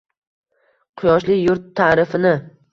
Quyoshli 1.03 1.37
yurt 1.43 1.71
ta’rifini 1.81 2.37